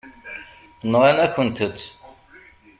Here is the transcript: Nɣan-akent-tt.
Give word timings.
Nɣan-akent-tt. 0.91 1.79